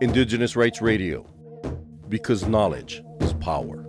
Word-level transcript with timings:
Indigenous 0.00 0.54
Rights 0.54 0.80
Radio, 0.80 1.26
because 2.08 2.46
knowledge 2.46 3.02
is 3.20 3.32
power. 3.34 3.84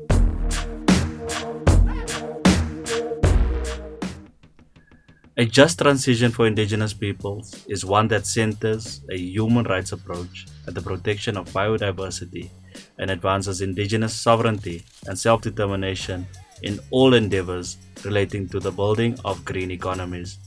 A 5.38 5.46
just 5.46 5.80
transition 5.80 6.32
for 6.32 6.48
Indigenous 6.48 6.94
peoples 6.94 7.66
is 7.68 7.86
one 7.86 8.08
that 8.10 8.26
centers 8.26 9.02
a 9.10 9.18
human 9.18 9.66
rights 9.66 9.94
approach 9.94 10.48
at 10.68 10.74
the 10.74 10.82
protection 10.82 11.38
of 11.38 11.50
biodiversity 11.52 12.50
and 12.98 13.10
advances 13.10 13.62
Indigenous 13.62 14.14
sovereignty 14.14 14.84
and 15.08 15.18
self 15.18 15.42
determination 15.42 16.28
in 16.64 16.80
all 16.92 17.14
endeavors 17.14 17.78
relating 18.04 18.50
to 18.50 18.60
the 18.60 18.72
building 18.72 19.18
of 19.24 19.46
green 19.46 19.72
economies. 19.72 20.40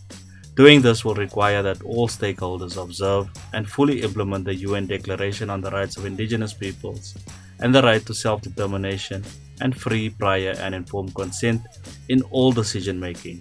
Doing 0.55 0.83
this 0.83 1.03
will 1.03 1.15
require 1.15 1.63
that 1.63 1.83
all 1.83 2.09
stakeholders 2.09 2.77
observe 2.77 3.31
and 3.55 3.67
fully 3.67 4.03
implement 4.03 4.45
the 4.45 4.55
UN 4.57 4.87
Declaration 4.87 5.49
on 5.49 5.63
the 5.63 5.71
Rights 5.71 5.97
of 5.97 6.05
Indigenous 6.05 6.53
Peoples 6.53 7.17
and 7.61 7.75
the 7.75 7.81
right 7.81 8.05
to 8.05 8.13
self 8.13 8.43
determination 8.43 9.25
and 9.63 9.75
free, 9.75 10.11
prior, 10.11 10.55
and 10.59 10.75
informed 10.75 11.15
consent 11.15 11.63
in 12.11 12.21
all 12.31 12.53
decision 12.53 13.01
making. 13.01 13.41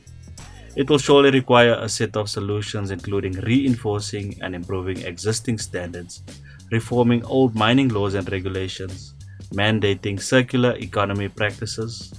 It 0.77 0.89
will 0.89 0.99
surely 0.99 1.31
require 1.31 1.73
a 1.73 1.89
set 1.89 2.15
of 2.15 2.29
solutions 2.29 2.91
including 2.91 3.33
reinforcing 3.41 4.41
and 4.41 4.55
improving 4.55 5.01
existing 5.01 5.57
standards, 5.57 6.23
reforming 6.71 7.25
old 7.25 7.55
mining 7.55 7.89
laws 7.89 8.13
and 8.13 8.31
regulations, 8.31 9.15
mandating 9.53 10.21
circular 10.21 10.77
economy 10.77 11.27
practices, 11.27 12.13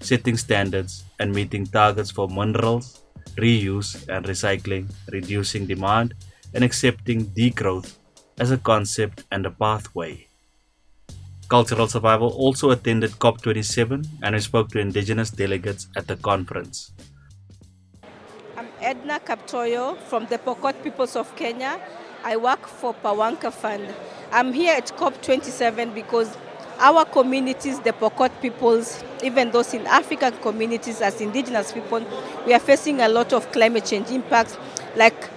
setting 0.00 0.36
standards 0.36 1.04
and 1.20 1.32
meeting 1.32 1.66
targets 1.66 2.10
for 2.10 2.26
minerals, 2.28 3.03
reuse 3.36 4.08
and 4.08 4.24
recycling, 4.26 4.90
reducing 5.10 5.66
demand, 5.66 6.14
and 6.54 6.64
accepting 6.64 7.26
degrowth 7.26 7.96
as 8.38 8.50
a 8.50 8.58
concept 8.58 9.24
and 9.30 9.46
a 9.46 9.50
pathway. 9.50 10.26
Cultural 11.48 11.86
Survival 11.86 12.28
also 12.28 12.70
attended 12.70 13.10
COP27 13.12 14.06
and 14.22 14.42
spoke 14.42 14.70
to 14.70 14.78
Indigenous 14.78 15.30
delegates 15.30 15.88
at 15.96 16.06
the 16.06 16.16
conference. 16.16 16.92
I'm 18.56 18.68
Edna 18.80 19.20
Kaptoyo 19.20 19.98
from 20.08 20.26
the 20.26 20.38
Pokot 20.38 20.82
Peoples 20.82 21.16
of 21.16 21.34
Kenya. 21.36 21.80
I 22.24 22.36
work 22.36 22.66
for 22.66 22.94
Pawanka 22.94 23.52
Fund. 23.52 23.94
I'm 24.32 24.52
here 24.52 24.74
at 24.74 24.86
COP27 24.96 25.94
because 25.94 26.34
our 26.78 27.04
communities, 27.04 27.78
the 27.80 27.92
Pokot 27.92 28.30
peoples, 28.40 29.02
even 29.22 29.50
those 29.50 29.74
in 29.74 29.86
African 29.86 30.32
communities 30.38 31.00
as 31.00 31.20
indigenous 31.20 31.72
people, 31.72 32.04
we 32.46 32.54
are 32.54 32.60
facing 32.60 33.00
a 33.00 33.08
lot 33.08 33.32
of 33.32 33.50
climate 33.52 33.84
change 33.84 34.10
impacts 34.10 34.56
like 34.96 35.30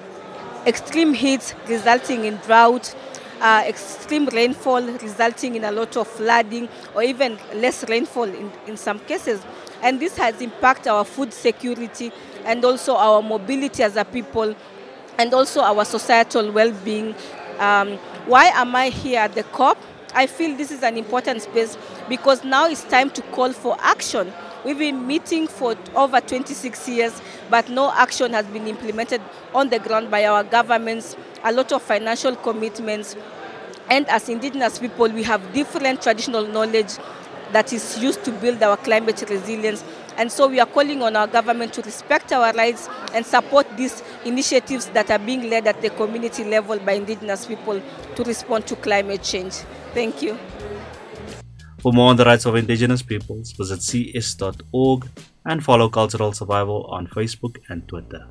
extreme 0.65 1.13
heat 1.13 1.55
resulting 1.67 2.25
in 2.25 2.35
drought, 2.37 2.93
uh, 3.39 3.63
extreme 3.65 4.25
rainfall 4.27 4.81
resulting 4.81 5.55
in 5.55 5.63
a 5.63 5.71
lot 5.71 5.95
of 5.95 6.07
flooding 6.07 6.67
or 6.95 7.03
even 7.03 7.37
less 7.53 7.87
rainfall 7.89 8.23
in, 8.23 8.51
in 8.67 8.75
some 8.77 8.99
cases. 8.99 9.41
And 9.81 9.99
this 9.99 10.17
has 10.17 10.41
impacted 10.41 10.87
our 10.87 11.05
food 11.05 11.31
security 11.31 12.11
and 12.45 12.63
also 12.65 12.95
our 12.95 13.21
mobility 13.21 13.83
as 13.83 13.95
a 13.95 14.03
people 14.05 14.55
and 15.17 15.33
also 15.33 15.61
our 15.61 15.85
societal 15.85 16.51
well-being. 16.51 17.15
Um, 17.59 17.97
why 18.25 18.45
am 18.45 18.75
I 18.75 18.89
here 18.89 19.19
at 19.19 19.33
the 19.33 19.43
COP? 19.43 19.77
I 20.13 20.27
feel 20.27 20.55
this 20.55 20.71
is 20.71 20.83
an 20.83 20.97
important 20.97 21.41
space 21.41 21.77
because 22.09 22.43
now 22.43 22.67
it's 22.67 22.83
time 22.83 23.09
to 23.11 23.21
call 23.21 23.53
for 23.53 23.77
action. 23.79 24.31
We've 24.65 24.77
been 24.77 25.05
meeting 25.05 25.47
for 25.47 25.75
over 25.95 26.19
26 26.19 26.89
years, 26.89 27.21
but 27.49 27.69
no 27.69 27.91
action 27.91 28.33
has 28.33 28.45
been 28.47 28.67
implemented 28.67 29.21
on 29.53 29.69
the 29.69 29.79
ground 29.79 30.09
by 30.09 30.25
our 30.25 30.43
governments, 30.43 31.15
a 31.43 31.51
lot 31.51 31.71
of 31.71 31.81
financial 31.81 32.35
commitments. 32.35 33.15
And 33.89 34.07
as 34.09 34.27
indigenous 34.27 34.79
people, 34.79 35.07
we 35.09 35.23
have 35.23 35.53
different 35.53 36.01
traditional 36.01 36.45
knowledge 36.47 36.97
that 37.53 37.71
is 37.71 37.97
used 37.99 38.25
to 38.25 38.31
build 38.31 38.61
our 38.61 38.77
climate 38.77 39.23
resilience. 39.29 39.83
And 40.17 40.31
so 40.31 40.47
we 40.47 40.59
are 40.59 40.65
calling 40.65 41.03
on 41.03 41.15
our 41.15 41.27
government 41.27 41.73
to 41.73 41.81
respect 41.83 42.33
our 42.33 42.51
rights 42.53 42.89
and 43.13 43.25
support 43.25 43.67
these 43.77 44.01
initiatives 44.25 44.87
that 44.87 45.11
are 45.11 45.19
being 45.19 45.49
led 45.49 45.67
at 45.67 45.81
the 45.81 45.89
community 45.91 46.43
level 46.43 46.79
by 46.79 46.93
indigenous 46.93 47.45
people 47.45 47.81
to 48.15 48.23
respond 48.23 48.65
to 48.67 48.75
climate 48.77 49.21
change. 49.21 49.53
Thank 49.93 50.21
you. 50.21 50.37
For 51.79 51.93
more 51.93 52.09
on 52.09 52.17
the 52.17 52.25
rights 52.25 52.45
of 52.45 52.55
indigenous 52.55 53.03
peoples, 53.03 53.51
visit 53.51 53.81
cs.org 53.83 55.07
and 55.45 55.63
follow 55.63 55.87
Cultural 55.87 56.33
Survival 56.33 56.85
on 56.85 57.07
Facebook 57.07 57.57
and 57.69 57.87
Twitter. 57.87 58.27